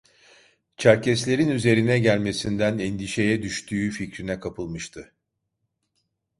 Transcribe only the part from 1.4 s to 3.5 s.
üzerine gelmesinden endişeye